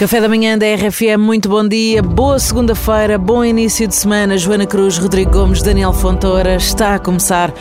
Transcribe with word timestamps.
Café 0.00 0.18
da 0.18 0.30
manhã 0.30 0.56
da 0.56 0.64
RFM, 0.64 1.18
muito 1.20 1.46
bom 1.46 1.68
dia, 1.68 2.02
boa 2.02 2.38
segunda-feira, 2.38 3.18
bom 3.18 3.44
início 3.44 3.86
de 3.86 3.94
semana. 3.94 4.38
Joana 4.38 4.64
Cruz, 4.64 4.96
Rodrigo 4.96 5.30
Gomes, 5.30 5.60
Daniel 5.60 5.92
Fontoura, 5.92 6.56
está 6.56 6.94
a 6.94 6.98
começar 6.98 7.52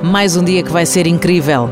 mais 0.00 0.36
um 0.36 0.44
dia 0.44 0.62
que 0.62 0.70
vai 0.70 0.86
ser 0.86 1.08
incrível. 1.08 1.68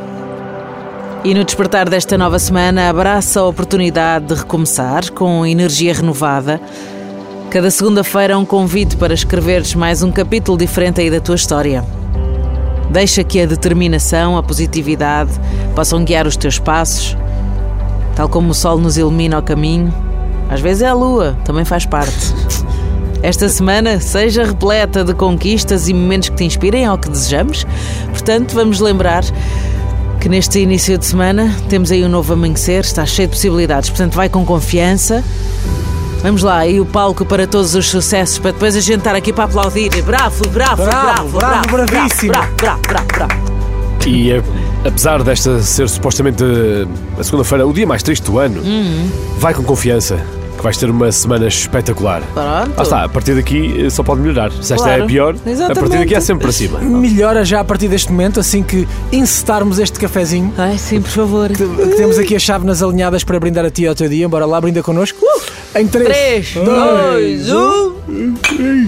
E 1.22 1.32
no 1.32 1.44
despertar 1.44 1.88
desta 1.88 2.18
nova 2.18 2.40
semana, 2.40 2.90
abraça 2.90 3.38
a 3.38 3.46
oportunidade 3.46 4.26
de 4.26 4.34
recomeçar 4.34 5.12
com 5.12 5.46
energia 5.46 5.94
renovada. 5.94 6.61
Cada 7.49 7.71
segunda-feira 7.71 8.35
é 8.35 8.37
um 8.37 8.45
convite 8.45 8.97
para 8.97 9.15
escreveres 9.15 9.77
mais 9.77 10.03
um 10.03 10.11
capítulo 10.11 10.58
diferente 10.58 11.01
aí 11.01 11.08
da 11.08 11.21
tua 11.21 11.37
história. 11.37 11.85
Deixa 12.90 13.22
que 13.22 13.40
a 13.40 13.47
determinação, 13.47 14.37
a 14.37 14.42
positividade 14.42 15.31
possam 15.77 16.02
guiar 16.02 16.27
os 16.27 16.37
teus 16.37 16.59
passos 16.59 17.16
Tal 18.20 18.28
como 18.28 18.50
o 18.50 18.55
sol 18.55 18.77
nos 18.77 18.98
ilumina 18.98 19.38
o 19.38 19.42
caminho, 19.42 19.91
às 20.50 20.60
vezes 20.60 20.82
é 20.82 20.88
a 20.88 20.92
lua, 20.92 21.38
também 21.42 21.64
faz 21.64 21.86
parte. 21.86 22.34
Esta 23.22 23.48
semana 23.48 23.98
seja 23.98 24.45
repleta 24.45 25.02
de 25.02 25.14
conquistas 25.14 25.88
e 25.88 25.95
momentos 25.95 26.28
que 26.28 26.36
te 26.36 26.45
inspirem 26.45 26.84
ao 26.84 26.98
que 26.98 27.09
desejamos. 27.09 27.64
Portanto, 28.10 28.52
vamos 28.52 28.78
lembrar 28.78 29.24
que 30.20 30.28
neste 30.28 30.59
início 30.59 30.98
de 30.98 31.06
semana 31.06 31.56
temos 31.70 31.90
aí 31.90 32.04
um 32.04 32.10
novo 32.10 32.34
amanhecer, 32.34 32.84
está 32.84 33.06
cheio 33.06 33.26
de 33.26 33.36
possibilidades. 33.36 33.88
Portanto, 33.88 34.12
vai 34.12 34.28
com 34.28 34.45
confiança. 34.45 35.24
Vamos 36.23 36.42
lá, 36.42 36.66
e 36.66 36.78
o 36.78 36.84
palco 36.84 37.24
para 37.24 37.46
todos 37.46 37.74
os 37.74 37.88
sucessos, 37.88 38.38
para 38.38 38.50
depois 38.52 38.76
a 38.76 38.80
gente 38.80 38.98
estar 38.98 39.14
aqui 39.14 39.32
para 39.32 39.45
aplaudir. 39.45 39.88
Bravo, 40.02 40.46
bravo, 40.50 40.84
bravo, 40.84 40.84
bravo, 40.84 41.38
bravo, 41.38 41.68
bravo 41.70 41.87
bravíssimo. 41.87 42.32
Bravo, 42.32 42.54
bravo, 42.54 42.82
bravo, 42.82 43.06
bravo. 43.14 43.59
E 44.06 44.32
é 44.32 44.42
apesar 44.84 45.22
desta 45.22 45.60
ser 45.60 45.88
supostamente 45.88 46.42
a 47.18 47.22
segunda-feira, 47.22 47.66
o 47.66 47.72
dia 47.72 47.86
mais 47.86 48.02
triste 48.02 48.24
do 48.24 48.38
ano, 48.38 48.60
uhum. 48.60 49.10
vai 49.38 49.54
com 49.54 49.62
confiança 49.62 50.18
que 50.60 50.62
vais 50.64 50.76
ter 50.76 50.90
uma 50.90 51.10
semana 51.10 51.48
espetacular. 51.48 52.20
Pronto. 52.34 52.73
Ah, 52.76 52.82
está, 52.82 53.04
a 53.04 53.09
partir 53.09 53.34
daqui 53.34 53.87
eh, 53.87 53.88
só 53.88 54.02
pode 54.02 54.21
melhorar. 54.21 54.52
Se 54.52 54.74
esta 54.74 54.76
claro. 54.76 55.01
é 55.01 55.04
a 55.04 55.06
pior, 55.06 55.34
Exatamente. 55.34 55.78
a 55.78 55.80
partir 55.80 55.98
daqui 55.98 56.15
é 56.15 56.21
sempre 56.21 56.43
para 56.43 56.52
cima. 56.52 56.78
Melhora 56.80 57.45
já 57.46 57.60
a 57.60 57.65
partir 57.65 57.88
deste 57.88 58.12
momento, 58.12 58.38
assim 58.38 58.62
que 58.62 58.87
encetarmos 59.10 59.78
este 59.78 59.98
cafezinho. 59.98 60.52
Ai, 60.59 60.76
sim, 60.76 61.01
por 61.01 61.10
favor. 61.10 61.48
Que, 61.48 61.66
que 61.66 61.96
temos 61.96 62.18
aqui 62.18 62.37
as 62.37 62.43
chávenas 62.43 62.82
alinhadas 62.82 63.24
para 63.24 63.40
brindar 63.40 63.65
a 63.65 63.71
ti 63.71 63.87
ao 63.87 63.95
teu 63.95 64.09
dia. 64.09 64.28
Bora 64.28 64.45
lá, 64.45 64.61
brinda 64.61 64.83
connosco. 64.83 65.19
Uh! 65.23 65.78
Em 65.78 65.87
3, 65.87 66.55
2, 66.55 67.53
1. 67.53 68.00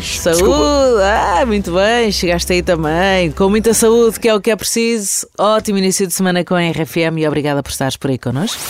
Saúde! 0.03 1.03
Ah, 1.03 1.45
muito 1.47 1.73
bem, 1.73 2.11
chegaste 2.13 2.53
aí 2.53 2.63
também. 2.63 3.31
Com 3.33 3.49
muita 3.49 3.73
saúde, 3.73 4.19
que 4.19 4.29
é 4.29 4.35
o 4.35 4.41
que 4.41 4.51
é 4.51 4.57
preciso. 4.57 5.27
Ótimo 5.39 5.79
início 5.79 6.07
de 6.07 6.13
semana 6.13 6.45
com 6.45 6.55
a 6.55 6.61
RFM 6.61 7.19
e 7.19 7.27
obrigada 7.27 7.63
por 7.63 7.71
estares 7.71 7.97
por 7.97 8.11
aí 8.11 8.19
connosco. 8.19 8.61